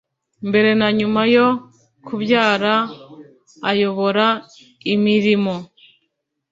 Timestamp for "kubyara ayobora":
2.05-4.27